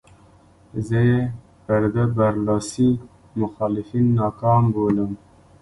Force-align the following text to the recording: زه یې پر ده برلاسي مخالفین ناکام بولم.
زه 0.87 0.97
یې 1.09 1.19
پر 1.65 1.83
ده 1.93 2.03
برلاسي 2.17 2.89
مخالفین 3.41 4.05
ناکام 4.19 4.63
بولم. 4.73 5.11